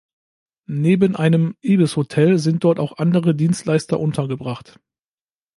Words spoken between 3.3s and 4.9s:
Dienstleister untergebracht.